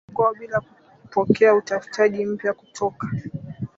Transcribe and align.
kuishi 0.05 0.13
kwao 0.13 0.33
bila 0.33 0.61
kupokea 0.61 1.55
utaftaji 1.55 2.25
mpya 2.25 2.53
kutoka 2.53 3.07